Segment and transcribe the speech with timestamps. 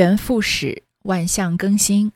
[0.00, 2.12] 元复始，万象更新。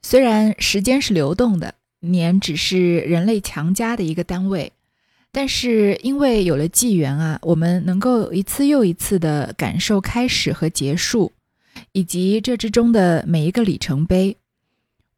[0.00, 4.72] 虽然时间是流动的，年只是人类强加的一个单位，
[5.30, 11.32] 但是因为有了纪元啊，我们能够一次又一次的感受开始和结束，
[11.92, 14.38] 以及这之中的每一个里程碑。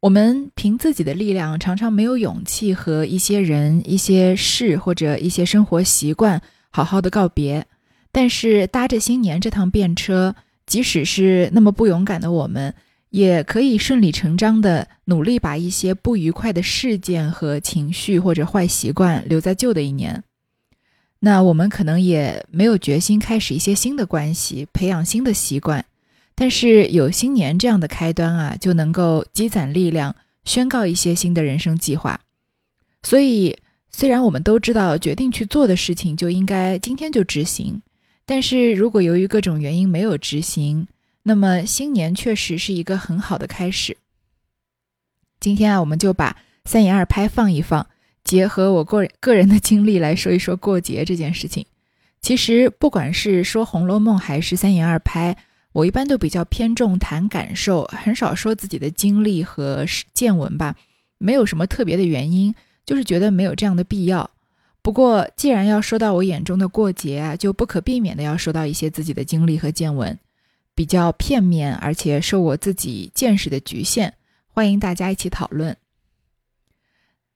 [0.01, 6.41] 我们凭自己的力量，常常没有勇气和一些人、一些事或者一些生活习惯
[6.71, 7.65] 好好的告别。
[8.11, 10.35] 但是搭着新年这趟便车。
[10.71, 12.73] 即使是那么不勇敢的我们，
[13.09, 20.23] 也可以顺理成章的努力把一些不愉快的事件和情绪或者坏习惯留在旧的一年。
[21.19, 25.83] 那我们可能也没有决心开始一些新的关系，培养新的习惯。
[26.35, 32.21] 但是有新年这样的开端啊，就能够积攒力量，宣告一些新的人生计划。
[33.03, 33.57] 所以，
[33.91, 37.81] 虽然我们都知道决定去做的事情就应该今天就执行。
[38.31, 40.87] 但是如果由于各种原因没有执行，
[41.23, 43.97] 那么新年确实是一个很好的开始。
[45.41, 47.85] 今天啊，我们就把三言二拍放一放，
[48.23, 51.65] 结合我个人个人的经历来说一说过节这件事情。
[52.21, 55.35] 其实不管是说《红楼梦》还是三言二拍，
[55.73, 60.77] 我一般都比较偏重谈感受，很少说自己的经历和见闻吧。
[61.17, 64.31] 没有什么特别的原因，就是觉得没有这样的必要。
[64.83, 70.17] 不过，既然要说到我眼中的过节啊，就不可避免的要说到一些自己的经历和见闻，
[70.73, 74.13] 比较片面，而且受我自己见识的局限，
[74.47, 75.77] 欢迎大家一起讨论。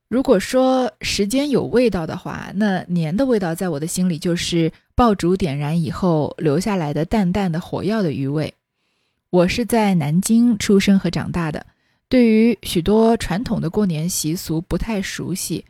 [0.07, 8.53] 如果说时间有味道的话，那年的味道在我的心里就是爆竹点燃以后留下来的淡淡的火药的余味。
[9.29, 11.65] 我是在南京出生和长大的，
[12.09, 15.65] 对于许多传统的过年习俗不太熟悉。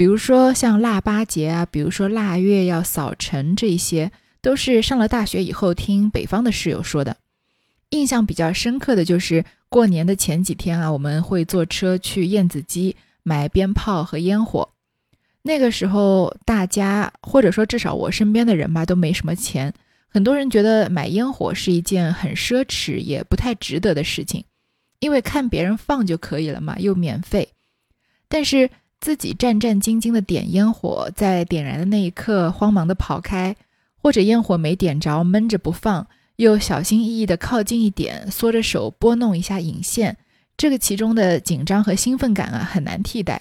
[0.00, 7.18] 比如说像腊八节啊，比如说腊月要扫尘，这些都是上了大学以后听北方的室友说的。
[7.90, 14.70] 印象比较深刻的就是过年的前几天啊，我们会坐车去燕子矶买鞭炮和烟火。
[15.42, 19.74] 那个时候大家或者说至少我身边的人吧，都没什么钱，
[20.08, 24.46] 很多人觉得买烟火是一件很奢侈也不太值得的事情，
[25.00, 27.50] 因为看别人放就可以了嘛，又免费。
[28.30, 28.70] 但是。
[29.00, 33.56] 自己战战兢兢的点烟火，在点燃的那一刻慌忙的跑开，
[33.96, 36.06] 或者烟火没点着闷着不放，
[36.36, 40.18] 又小心翼翼的靠近一点，缩着手拨弄一下引线，
[40.56, 43.40] 这个其中的紧张和兴奋感啊，很难替代。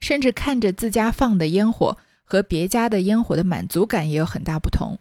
[0.00, 4.98] 甚至看着自家放的烟火和别家的烟火的满足感也有很大不同。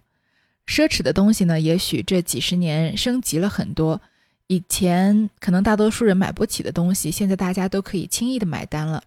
[0.68, 4.02] 奢侈的东西呢，也许这几十年升级了很多，
[4.48, 9.02] 以前可能大多数人买不起的东西，现在大家都可以轻易的买单了。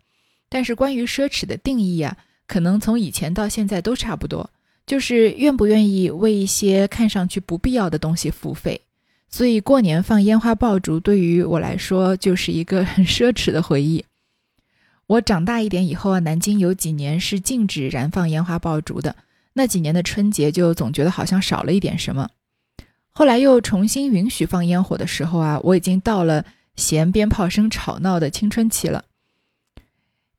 [0.55, 2.17] 但是关于奢侈的定义啊，
[2.47, 4.49] 可能从以前到现在都差不多，
[4.87, 8.81] 就是愿不愿意为一些看上去不必要的东西付费。
[9.29, 14.05] 所以过年放烟花爆竹对于我来说就是一个很奢侈的回忆。
[15.09, 19.17] 我长大一点以后啊，南京有几年是禁止燃放烟花爆竹的，
[19.55, 22.29] 那几年的春节就总觉得好像少了一点什么。
[23.11, 26.45] 后来又重新允许放烟火的时候啊，我已经到了
[26.77, 29.05] 嫌鞭炮声吵闹的青春期了。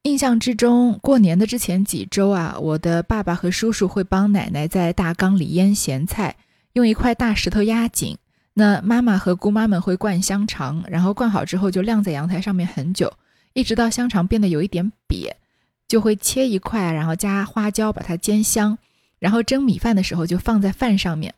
[0.05, 6.35] 印象之中，过年的之前几周啊，我的爸爸和叔叔会帮奶奶在大缸里腌咸菜，
[6.73, 8.15] 用一块大石头压紧。
[8.53, 13.11] 那妈妈和姑妈们会灌香肠，然后灌好之后就晾在阳台上面很久，
[13.53, 15.31] 一直到香肠变得有一点瘪，
[15.87, 18.77] 就会切一块，然后加花椒把它煎香，
[19.17, 21.33] 然后蒸米饭的时候就放在饭上面，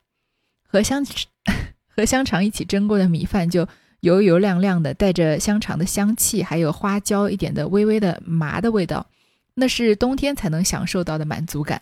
[0.68, 1.06] 和香
[1.88, 3.66] 和香肠一起蒸过的米饭就。
[4.02, 9.08] 油油亮亮的，带着香肠的香气，还有花椒一点的微微的麻的味道，
[9.56, 11.82] 那是冬天才能享受到的满足感。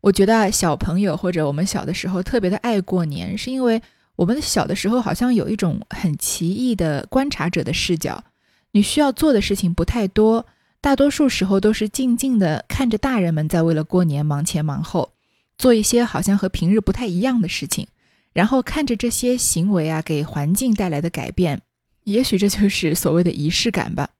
[0.00, 3.82] 我觉得小朋友或者我们小的时候特别的爱过年，是因为
[4.14, 8.22] 我们小的时候好像有一种很奇异的观察者的视角。
[8.70, 10.46] 你需要做的事情不太多，
[10.80, 15.12] 大多数时候都是静静的看着大人们在为了过年忙前忙后，
[15.56, 17.88] 做一些好像和平日不太一样的事情。
[18.38, 21.60] 然后看着这些行为啊，给环境带来的改变，
[22.04, 24.10] 也许这就是所谓的仪式感吧。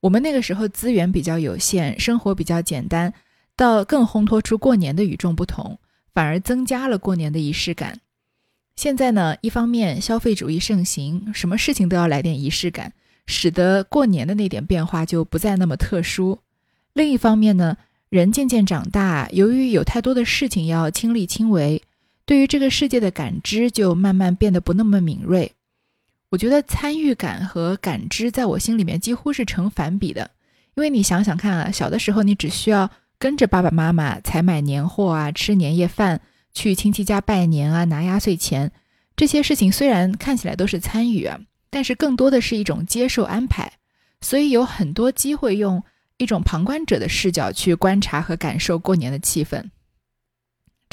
[0.00, 3.14] 我们那个时候资源比较有限，生活比较简单，
[3.56, 5.78] 到更烘托出过年的与众不同，
[6.12, 8.00] 反而增加了过年的仪式感。
[8.76, 12.92] 现在呢，一方面消费主义盛行，什么事情都要来点仪式感，
[13.24, 16.38] 使得过年的那点变化就不再那么特殊。
[16.92, 17.78] 另一方面呢，
[18.10, 21.82] 人渐渐长大，由于有太多的事情要亲力亲为。
[22.32, 25.52] 对于这个世界的感知就慢慢变得不那么敏锐。
[26.30, 30.30] 我觉得参与感和感知在我心里面几乎是成反比的。
[30.74, 36.22] 因为你想想看啊，小的时候你只需要跟着爸爸妈妈采买年货啊，吃年夜饭，
[36.54, 38.72] 去亲戚家拜年啊，拿压岁钱，
[39.14, 41.38] 这些事情虽然看起来都是参与啊，
[41.68, 43.70] 但是更多的是一种接受安排，
[44.22, 45.84] 所以有很多机会用
[46.16, 49.62] 一种旁观者的视角去观察和感受过年的气氛。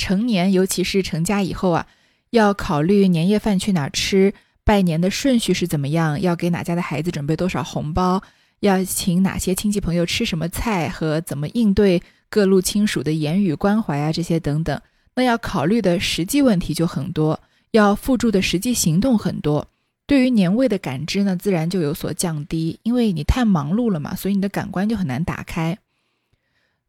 [0.10, 1.86] 成年，尤其是成家以后啊，
[2.32, 4.34] 要考虑年夜饭去哪儿吃，
[4.64, 8.20] 拜年的顺序是怎么样，要给哪家的孩子准备多少红包，
[8.62, 14.82] 要请哪些亲戚朋友吃什么菜，和怎么应对各路亲属的言语关怀啊，这些等等。
[15.14, 17.40] 那要考虑的实际问题就很多，
[17.70, 19.68] 要付诸的实际行动很多。
[20.08, 25.78] 对于年味的感知呢，自然就有所降低，因为你太忙碌了嘛，所以你的感官就很难打开。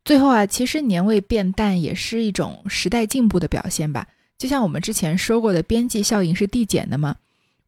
[0.04, 4.06] 最后啊，其实年味变淡也是一种时代进步的表现吧。
[4.38, 7.16] 就像我们之前说过的，边际效应是递减的嘛。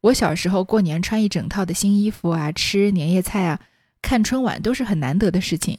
[0.01, 3.59] 我小时候过年穿一整套的新衣服啊，吃年夜菜啊，
[4.01, 5.77] 看春晚都是很难得的事情，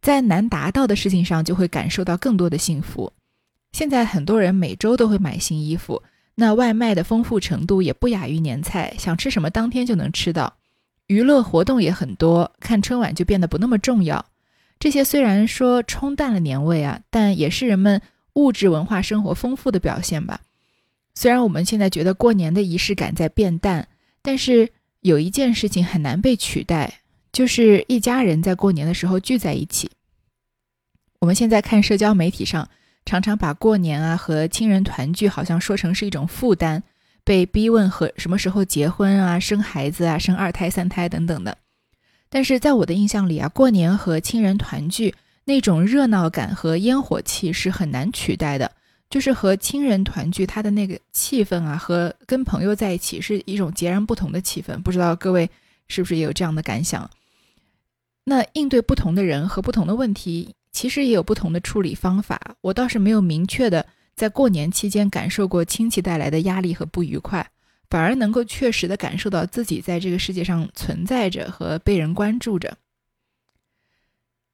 [0.00, 3.12] 在难达到的事情上就会感受到更多的幸福。
[3.72, 6.02] 现在很多人每周都会买新衣服，
[6.36, 10.54] 那外卖的丰富程度也不亚于年菜，想吃什么当天就能吃到，
[11.08, 14.24] 娱乐活动也很多，看春晚就变得不那么重要。
[14.78, 18.02] 这些虽然说冲淡了年味啊，但也是人们
[18.34, 20.40] 物质文化生活丰富的表现吧。
[21.14, 23.88] 虽然我们现在觉得过年的仪式感在变淡，
[24.20, 27.00] 但是有一件事情很难被取代，
[27.32, 29.90] 就是一家人在过年的时候聚在一起。
[31.20, 32.68] 我们现在看社交媒体上，
[33.06, 36.82] 常常把过年啊和亲人团聚好像说成是一种负担，
[37.22, 41.56] 被逼问和什么时候结婚啊、生孩子啊、生二胎、三胎等等的。
[42.34, 45.14] 但是在我的印象里啊，过年和亲人团聚
[45.44, 48.68] 那种热闹感和烟火气是很难取代的。
[49.08, 54.76] 就是和亲人团聚，他的那个气氛啊，和跟朋友在一起是一种截然不同的气氛。
[54.82, 55.48] 不知道各位
[55.86, 57.08] 是不是也有这样的感想？
[58.24, 62.56] 那应对不同的人和不同的问题，其实也有不同的处理方法。
[62.62, 63.86] 我倒是没有明确的
[64.16, 67.48] 在过年期间感受过亲戚带来的压力和不愉快。
[67.90, 72.76] 反而能够确实的感受到自己在这个世界上存在着和被人关注着。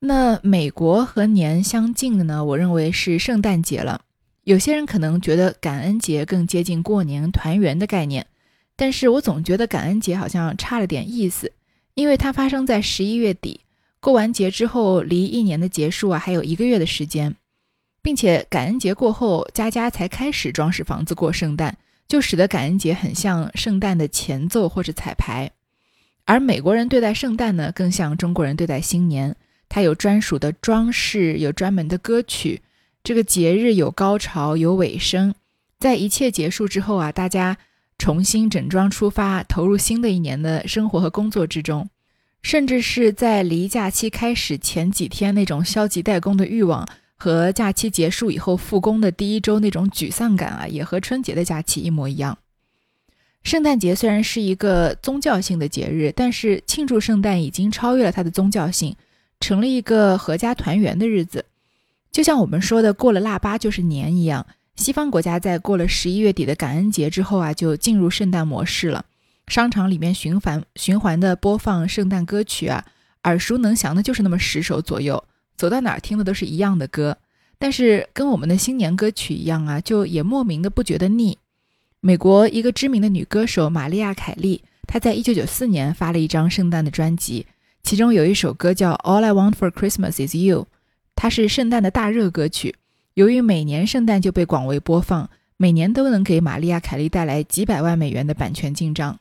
[0.01, 2.45] 那美国和年相近的呢？
[2.45, 4.03] 我认为是圣诞节了。
[4.45, 8.27] 有些人可能觉得感恩节更接近过年团圆的概念，
[8.75, 11.53] 但是我总觉得感恩节好像差了点意思，
[11.95, 13.61] 因为它发生在十一月底，
[14.01, 17.37] 过完节之后离一年的结束啊还有一个月的时间，
[18.01, 21.77] 并且感恩节过后家家才开始装饰房子过圣诞。
[22.11, 25.53] 就使得感恩节很像圣诞的前奏或者彩排，
[26.25, 29.37] 而美国人对待圣诞呢，更像中国人对待新年。
[29.69, 32.63] 它有专属的装饰，有专门的歌曲。
[33.05, 35.33] 这个节日有高潮，有尾声。
[35.79, 37.57] 在一切结束之后啊，大家
[37.97, 41.89] 重新整装出发，投入新的一年的生活和工作之中。
[42.43, 46.89] 甚至是在离假期开始前几天，那种消极怠工的欲望。
[47.23, 52.39] 和假期结束以后复工的第一周那种沮丧感啊，也和春节的假期一模一样。
[53.43, 58.97] 圣诞节虽然是一个宗教性的节日，但是庆祝圣诞已经超越了它的宗教性，
[59.39, 61.45] 成了一个合家团圆的日子。
[62.11, 64.47] 就像我们说的过了腊八就是年一样，
[64.77, 69.05] 西方国家在过了十一月底的感恩节之后啊，就进入圣诞模式了。
[69.47, 72.87] 商场里面循环循环的播放圣诞歌曲啊，
[73.25, 75.23] 耳熟能详的就是那么十首左右。
[75.61, 77.19] 走到哪儿听的都是一样的歌，
[77.59, 81.37] 但是跟我们的新年歌曲一样啊，就也莫名的不觉得腻。
[82.01, 87.45] 美国一个知名的女歌手玛丽亚·凯莉，她在一九九四年发了一张圣诞的专辑，
[87.83, 90.63] 其中有一首歌叫《All I Want for Christmas Is You》，
[91.15, 92.77] 它是圣诞的大热歌曲。
[93.13, 99.19] 由于每年圣诞就被广为播放，每年都能给玛丽亚·凯莉带来几百万美元的版权进账，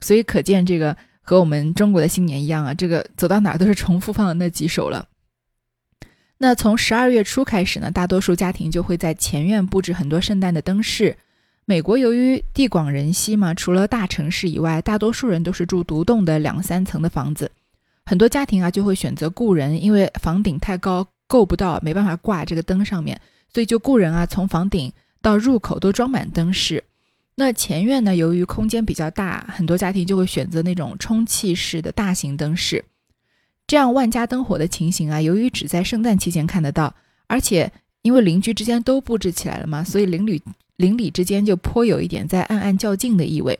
[0.00, 5.04] 所以可见这个和我们中国的新年一样啊，这个走到哪儿都是重复放的那几首了。
[6.42, 11.14] 那从十二月初开始呢，大多数家庭就会在前院布置很多圣诞的灯饰。
[11.66, 17.52] 美国由于地广人稀嘛，除了大城市以外，大多数人都是住独栋的两三层的房子。
[18.06, 23.20] 很多家庭啊就会选择雇人，因为房顶太高够不到，没办法挂这个灯上面，
[23.52, 26.82] 所以就雇人啊从房顶到入口都装满灯饰。
[27.34, 32.82] 那前院呢，由于空间比较大，很多家庭就会选择那种充气式的大型灯饰。
[33.70, 36.92] 这样万家灯火的情形啊，由于只在圣诞期间看得到，
[37.28, 37.70] 而且
[38.02, 40.42] 因为邻居之间都布置起来了嘛，所以邻里
[40.74, 43.56] 邻里之间就颇有一点在暗暗较劲的意味。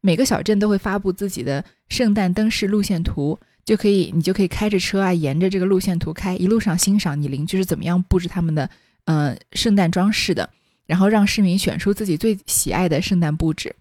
[0.00, 8.68] 每个小镇都会发布自己的圣诞灯饰路线图，就可以你就可以开着车啊，沿着这个路线图开，一路上欣赏你邻居是怎么样布置他们的
[9.04, 10.50] 呃圣诞装饰的，
[10.84, 13.76] 然后让市民选出自己最喜爱的圣诞布置。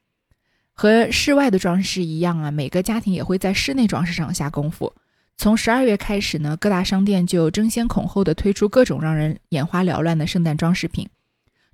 [0.74, 4.94] 和室外的装饰一样啊，每个家庭也会在室内装饰上下功夫。
[5.36, 11.10] 从十二月开始呢，各大商店就争先恐后地推出各种让人眼花缭乱的圣诞装饰品。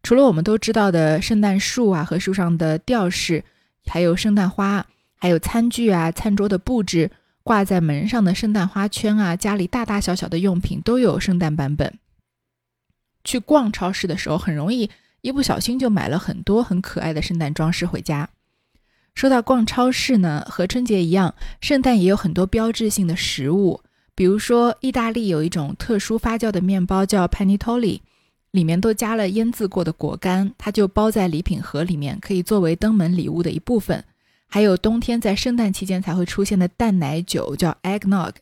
[0.01, 3.43] 除了我们都知道的圣诞树啊和树上的吊饰，
[3.85, 7.11] 还有圣诞花，还有餐具啊、餐桌的布置、
[7.43, 11.99] 挂在门上的圣诞花圈啊，家里大大小小的用品都有圣诞版本。
[13.25, 14.89] 去逛超市的时候，很容易
[15.21, 18.29] 一不小心就买了很多很可爱的圣诞装饰回家。
[19.19, 23.81] 说到逛超市呢，和春节一样，圣诞也有很多标志性的食物。
[24.15, 27.99] 比如说，意大利有一种特殊发酵的面包叫 panettone，
[28.51, 34.01] 里面都加了腌制过的果干，它就包在礼品盒里面，可以作为登门礼物的一部分。
[34.47, 38.35] 还有冬天在圣诞期间才会出现的淡奶酒叫 eggnog。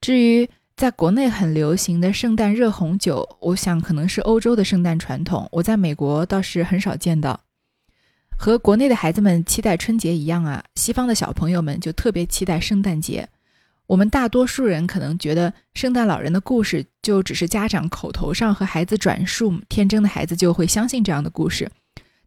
[0.00, 7.40] 至于在国内很流行的圣诞热红酒，我想可能是欧洲的圣诞传统，我在美国倒是很少见到。
[8.42, 13.28] 和国内的孩子们期待春节一样啊，西方的小朋友们就特别期待圣诞节。
[13.86, 21.70] 我们大多数人可能觉得圣诞老人的故事就只是家长口头上和孩子转述，天真的孩子就会相信这样的故事。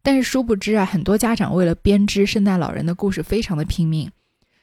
[0.02, 4.10] 但是殊不知啊，很多家长为了编织圣诞老人的故事，非常的拼命。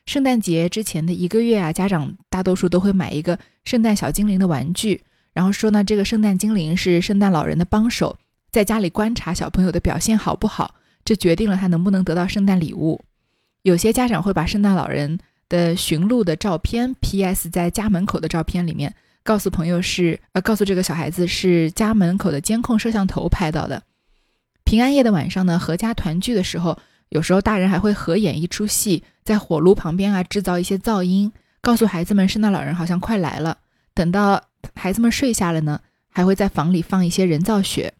[0.07, 5.03] 圣诞节之前的一个月啊，家长大多数都会买一个圣诞小精灵的玩具，
[5.35, 8.17] 然后说呢，这个圣诞精灵是圣诞老人的帮手，
[8.51, 10.77] 在家里观察小朋友的表现好不好。
[11.05, 13.03] 这决定了他能不能得到圣诞礼物。
[13.63, 15.19] 有些家长会把圣诞老人
[15.49, 17.49] 的寻路的照片 P.S.
[17.49, 23.83] 在家门口的照片里面，告诉朋友是呃，告诉这个小孩子是家门口的监控摄像头拍到的。
[24.65, 26.79] 平安夜的晚上呢，合家团聚的时候，
[27.11, 33.59] 有时候大人还会合演一出戏，在火炉旁边啊制造一些噪音，告诉孩子们圣诞老人好像快来了。
[33.95, 34.43] 等到
[34.75, 35.81] 孩子们睡下了呢，
[36.11, 37.93] 还会在房里放一些人造雪。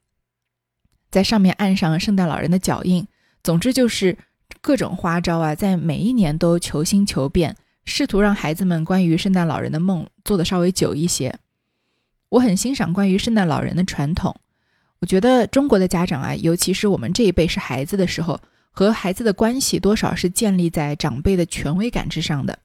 [1.13, 3.07] 在上面按上圣诞老人的脚印，
[3.45, 4.17] 总之就是
[4.63, 7.55] 各种花招啊，在每一年都求新求变，
[7.85, 11.39] 试图让孩子们关于圣诞老人的梦做得稍微久一些。
[12.31, 14.35] 我很欣赏关于圣诞老人的传统，
[15.01, 18.41] 我觉得中国的家长啊，尤其是我们这一辈是孩子的时候，
[18.71, 22.59] 和孩子的关系多少是建立在长辈的权威感之上的。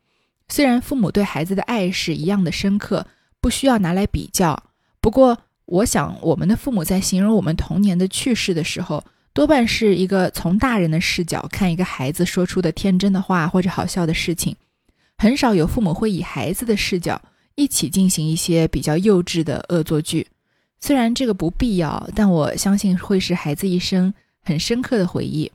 [0.48, 3.06] 虽然父母对孩子的爱是一样的深刻，
[3.42, 4.64] 不需要拿来比较，
[5.02, 5.38] 不过。
[5.68, 14.56] 我想，我们的父母在形容我们童年的趣事的时候，多半是一个从大人的视角看一个孩子说出的天真的话或者好笑的事情，
[15.18, 17.22] 很少有父母会以孩子的视角
[17.56, 20.28] 一起进行一些比较幼稚的恶作剧。
[20.80, 25.52] 虽然这个不必要，但我相信会是孩子一生很深刻的回忆。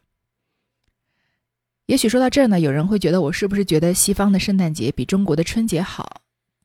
[1.87, 6.21] 也许说到这儿呢，有人会觉得我是不是觉得西方的圣诞节比中国的春节好？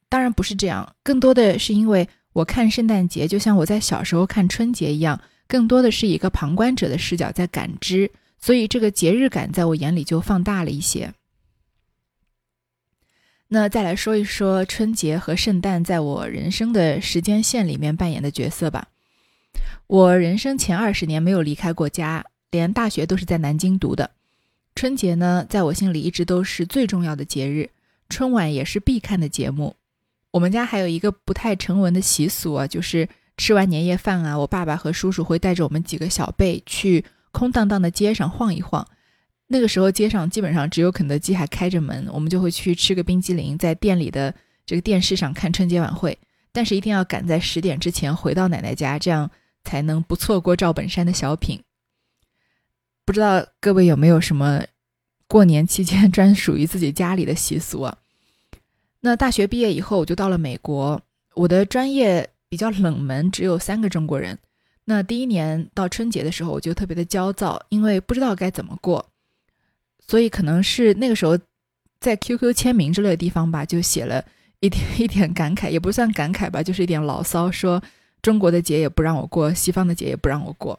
[0.09, 2.09] 当然不是这样，更多的是因为。
[2.37, 11.13] 我看圣诞节就像我在小时候看春节一样，更多的是一个旁观者的视角在感知，所以这个节日感在我眼里就放大了一些。
[13.47, 18.89] 那再来说一说春节和圣诞在我人生的时间线里面扮演的角色吧。
[19.87, 24.11] 我人生前二十年没有离开过家，连大学都是在南京读的。
[24.75, 27.71] 春节呢，在我心里一直都是最重要的节日，
[28.09, 29.75] 春晚也是必看的节目。
[30.37, 38.87] 我们家还有一个不太成文的习俗啊，就是吃完年夜饭啊，我爸爸和叔叔会带着我们几个小辈去空荡荡的街上晃一晃。
[39.47, 44.31] 那个时候街上基本上只有肯德基还开着门，我们就会去吃个冰激凌，在店里的
[44.63, 46.15] 这个电视上看春节晚会。
[46.51, 49.31] 但是一定要赶在十点之前回到奶奶家，这样
[49.63, 51.59] 才能不错过赵本山的小品。
[53.03, 54.61] 不知道各位有没有什么
[55.27, 57.97] 过年期间专属于自己家里的习俗啊？
[59.07, 61.01] 那大学毕业以后，我就到了美国。
[61.33, 64.37] 我的专业比较冷门，只有三个中国人。
[64.83, 69.05] 那第一年到春节的时候，我就特别的焦躁，因为不知道该怎么过。
[70.05, 71.39] 所以可能是那个时候，
[72.01, 74.21] 在 QQ 签名之类的地方吧，就写了
[74.59, 77.81] 一点 一点感慨，也不算感慨吧，就是一点牢骚，说
[78.21, 80.77] 中国的节也不让我过，西方的节也不让我过。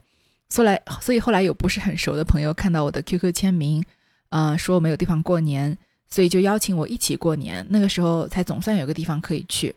[0.54, 3.82] 后来，所以后来有不是很熟的朋友看到我的 QQ 签名，
[4.28, 5.78] 啊，说我没有地方过年。
[6.10, 9.74] 所以就邀请我一起过年，那个时候才总算有个地方可以去。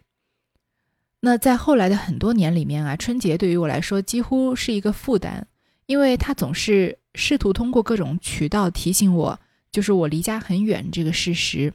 [1.19, 5.43] 那在后来的很多年里面啊，春节对于我来说几乎是一个负担，
[5.85, 9.39] 因为他总是试图通过各种渠道提醒我，
[9.71, 11.73] 就是我离家很远这个事实。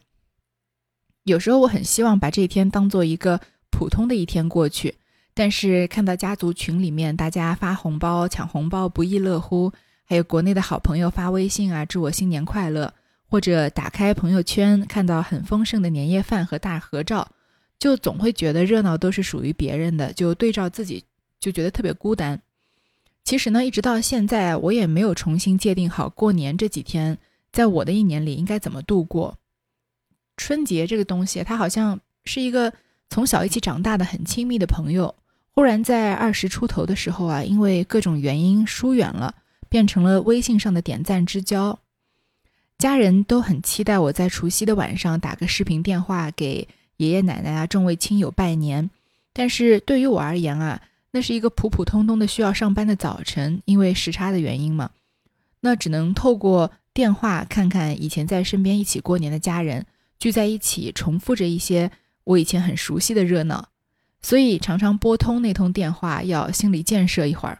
[1.24, 4.96] 有时候我很希望把这一天当做一个普通的一天过去，
[5.34, 9.72] 但是看到家族群里面大家发红包、抢红包不亦乐乎，
[10.04, 12.94] 还有国内的好朋友发微信啊，祝我新年快乐。
[13.28, 17.28] 或者打开朋友圈，看到很丰盛的年夜饭和大合照，
[17.78, 21.04] 就总会觉得热闹都是属于别人的，就对照自己
[21.40, 22.40] 就觉得特别孤单。
[23.24, 27.18] 其实呢，一直到现在，我也没有重新界定好过年这几天
[27.52, 29.36] 在我的一年里应该怎么度过。
[30.36, 32.72] 春节这个东西，它好像是一个
[33.10, 35.12] 从小一起长大的很亲密的朋友，
[35.50, 39.34] 忽然在二十出头的时候啊，因为各种原因疏远了，
[39.68, 41.76] 变成了微信上的点赞之交。
[42.78, 46.68] 家人都很期待我在除夕的晚上打个视频电话给
[46.98, 48.90] 爷爷奶奶啊、众位亲友拜年，
[49.32, 54.90] 但是对于我而言啊，那是一个普普通通的需要上班的早晨，因为时差的原因嘛，
[55.60, 59.86] 那只能透过电话看看以前在身边一起过年的家人
[60.18, 61.90] 聚在一起，重复着一些
[62.24, 63.68] 我以前很熟悉的热闹。
[64.20, 67.58] 所以常常拨通那通电话，要心理建设一会儿。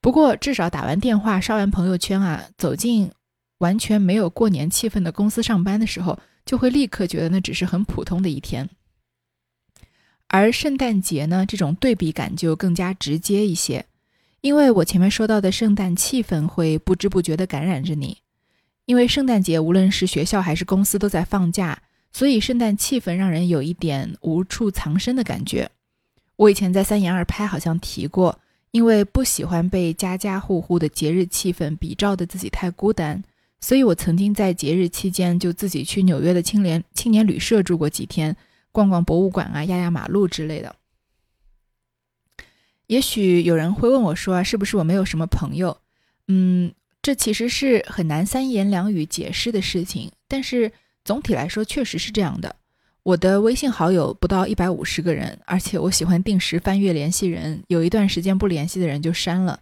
[0.00, 3.10] 不过至少打完电话、刷完朋友圈啊，走进
[3.58, 8.68] 完全没有过年气氛的公司上班的时候，就会立刻觉得那只是很普通的一天。
[10.28, 13.86] 而圣诞节呢，这种对比感就更加直接一些，
[14.40, 18.18] 因为我前面说到的圣诞气氛会不知不觉地感染着你。
[18.84, 21.82] 因为圣诞节无论是学校还是公司都在放假，
[22.12, 25.70] 所以圣诞气氛让人有一点无处藏身的感觉。
[26.36, 28.38] 我以前在三言二拍好像提过，
[28.70, 33.22] 因为不喜欢被家家户户的节日气氛比照的自己太孤单，
[33.60, 38.36] 所以我曾经在节日期间就自己去纽约的青年青年旅社住过几天，
[38.70, 40.76] 逛逛博物馆啊，压压马路之类的。
[42.86, 45.78] 也许有人会问我说啊，是不是我没有什么朋友？
[46.28, 46.72] 嗯，
[47.02, 50.70] 这其实是很难三言两语解释的事情，但是
[51.04, 52.56] 总体来说确实是这样的。
[53.02, 59.60] 我的微信好友不到一百五十个人，而且我喜欢定时翻阅联系人，有一段时间不联系的人就删了。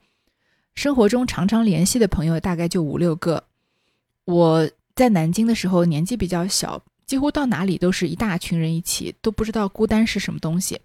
[0.75, 3.45] 生活中常常联系的朋友大概就五六个。
[4.25, 10.80] 我在南京的时候年纪比较小，几乎到哪里都是一大群人一起，都不知道孤单是什么东西。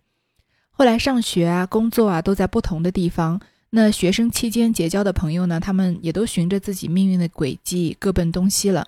[0.71, 3.39] 后来上学啊、工作啊都在不同的地方，
[3.71, 8.87] 那学生期间结交的朋友呢，他们也都循着自己命运的轨迹各奔东西了。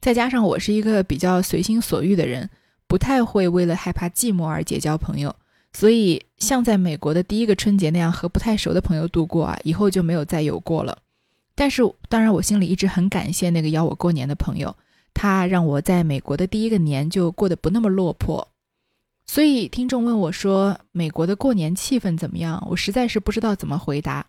[0.00, 2.50] 再加上我是一个比较随心所欲的人。
[2.90, 5.36] 不太会为了害怕寂寞而结交朋友，
[5.74, 10.96] 所以像在美国的第一个春节那样和不太熟的朋友度过啊，以后就没有再有过了。
[11.58, 14.76] 但是当然，我心里一直很感谢那个邀我过年的朋友，
[15.12, 18.46] 他让我在美国的第一个年就过得不那么落魄。
[19.26, 24.24] 所以听众问我说美国的过年气氛怎么样，我实在是不知道怎么回答，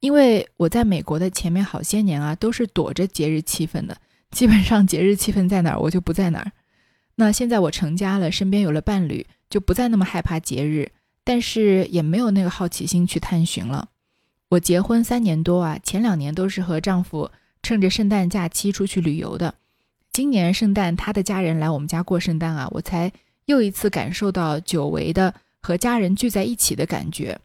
[0.00, 3.96] 因为我在美国的前面好些年啊，都是躲着节日气氛的，
[4.30, 6.52] 基本上节日气氛在哪儿，我就不在哪儿。
[7.14, 10.92] 那现在我成家了，身边有了伴侣，就不再那么害怕节日，
[11.24, 13.88] 但是也没有那个好奇心去探寻了。
[14.50, 17.30] 我结婚三年多啊，前两年都是和丈夫
[17.62, 19.54] 趁着圣诞假期出去旅游的。
[20.12, 23.12] 今年圣诞他的家人来我们家过圣诞啊，我才
[23.44, 27.38] 又一次感受到久违的和家人聚在一起的感觉。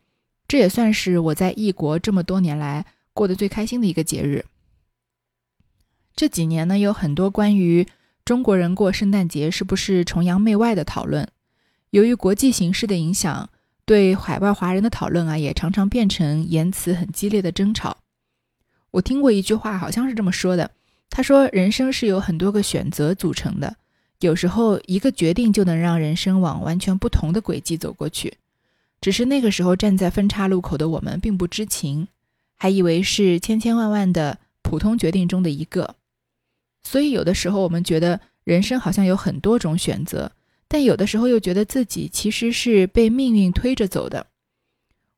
[0.47, 4.45] 这也算是我在异国这么多年来过得最开心的一个节日。
[6.15, 7.87] 这几年呢，有很多关于。
[8.23, 11.27] 中国人过圣诞节是不是崇洋媚外的讨论？
[11.89, 13.49] 由于国际形势的影响，
[13.85, 17.97] 对海外华人的讨论啊，也常常变成言辞很激烈的争吵。
[18.91, 20.71] 我听过一句话，好像是这么说的：
[21.09, 23.75] 他说，人生是由很多个选择组成的，
[24.19, 28.33] 有时候一个决定就能让人生往完全不同的轨迹走过去。
[29.01, 32.07] 只是那个时候站在分岔路口的我们并不知情，
[32.55, 35.95] 还以为是千千万万的普通决定中的一个。
[36.83, 40.31] 所以，有的时候我们觉得人生好像有很多种选择，
[40.73, 44.25] 但有的时候又觉得自己其实是被命运推着走的。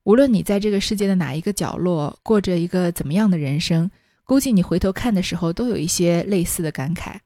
[0.03, 3.89] 无论你在这个世界的哪一个角落过着一个怎么样的人生，
[4.25, 7.19] 估计你回头看的时候都有一些类似的感慨。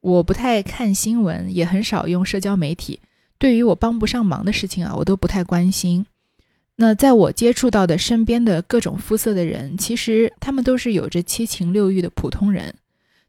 [0.00, 3.00] 我不太看新闻，也很少用社交媒体，
[3.36, 6.06] 对于我帮不上忙的事情啊，我都不太关心。
[6.76, 12.74] 那在我接触到的身边的各种肤色的人，其实他们都是有着七情六欲的普通人。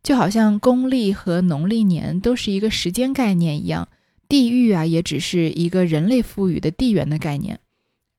[0.01, 3.89] 就好像公历和农历年都是一个时间概念一样，
[4.27, 7.59] 地域啊也只是一个人类赋予的地缘的概念。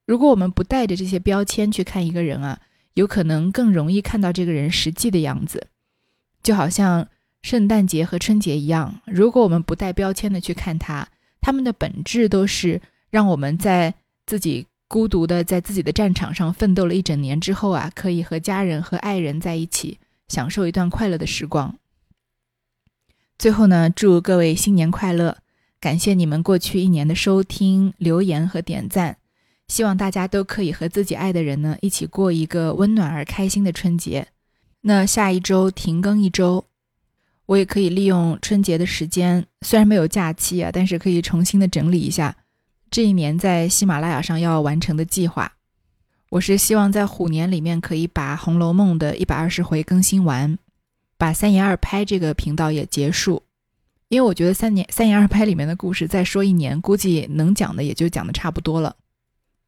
[0.07, 2.61] 如果我们不带着这些标签去看一个人啊，
[2.95, 5.69] 有可能更容易看到这个人实际的样子。
[6.43, 7.09] 就好像
[7.43, 11.09] 圣诞节和春节一样，如果我们不带标签的去看他，
[11.41, 13.95] 他们的本质都是让我们在
[14.27, 19.99] 自己孤独的在自己的战场上奋斗了一整年之后啊，可以和家人和爱人在一起。
[20.29, 21.79] 享受一段快乐的时光。
[23.39, 25.39] 最后呢，祝各位新年快乐！
[25.81, 29.19] 感谢你们过去一年的收听、留言和点赞。
[29.69, 34.29] 希望大家都可以和自己爱的人呢一起过一个温暖而开心的春节。
[34.83, 36.65] 那下一周停更一周，
[37.47, 42.37] 我也可以利用春节的时间，虽然没有假期啊，但是可以重新的整理一下
[42.91, 45.53] 这一年在喜马拉雅上要完成的计划。
[46.31, 50.57] 我是希望在虎年里面可以把《红楼梦》的一百二十回更新完，
[51.19, 53.43] 把三言二拍这个频道也结束，
[54.09, 58.95] 因为我觉得三年三言二拍里面的故事再说一年，估计能讲的也就讲的差不多了。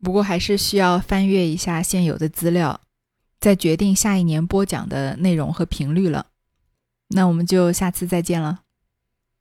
[0.00, 2.80] 不过还是需要翻阅一下现有的资料，
[3.40, 6.26] 再决定下一年播讲的内容和频率了。
[7.08, 8.60] 那我们就下次再见了。